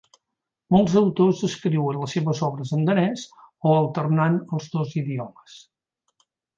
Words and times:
Molts 0.75 0.95
autors 1.01 1.43
escriuen 1.49 2.01
les 2.05 2.17
seves 2.17 2.41
obres 2.49 2.73
en 2.79 2.83
danès 2.89 3.29
o 3.45 3.77
alternant 3.85 4.43
els 4.57 4.75
dos 4.79 5.01
idiomes. 5.07 5.65